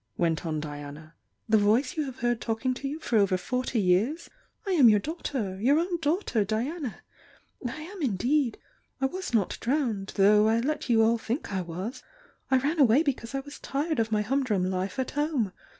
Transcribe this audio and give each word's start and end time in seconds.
went 0.17 0.47
on 0.47 0.59
Diana— 0.59 1.13
"The 1.47 1.59
voice 1.59 1.95
you 1.95 2.05
have 2.05 2.21
heard 2.21 2.41
talking 2.41 2.73
to 2.73 2.87
you 2.87 2.99
for 2.99 3.17
over 3.17 3.37
forty 3.37 3.79
years?— 3.79 4.31
I 4.65 4.71
am 4.71 4.89
your 4.89 4.97
daughter!— 4.97 5.59
your 5.61 5.77
own 5.77 5.99
daughter, 5.99 6.43
Diana! 6.43 7.03
I 7.63 7.79
am, 7.83 8.01
indeed. 8.01 8.57
I 8.99 9.05
was 9.05 9.31
not 9.31 9.59
drowned 9.61 10.13
though 10.15 10.47
I 10.47 10.59
let 10.59 10.89
you 10.89 11.03
all 11.03 11.19
think 11.19 11.53
I 11.53 11.61
was!— 11.61 12.01
I 12.49 12.57
ran 12.57 12.79
away 12.79 13.03
be 13.03 13.13
cause 13.13 13.35
I 13.35 13.41
was 13.41 13.59
tired 13.59 13.99
of 13.99 14.11
my 14.11 14.23
humdrum 14.23 14.65
life 14.71 14.97
at 14.97 15.11
home! 15.11 15.51